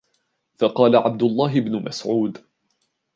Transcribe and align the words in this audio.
فَقَالَ 0.59 0.95
عَبْدُ 0.95 1.23
اللَّهِ 1.23 1.59
بْنُ 1.59 1.85
مَسْعُودٍ 1.85 2.41